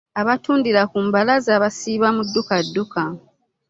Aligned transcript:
abatundira 0.21 0.81
ku 0.91 0.97
mbalaza 1.07 1.53
basiiba 1.63 2.07
mu 2.15 2.21
ddukadduka. 2.27 3.01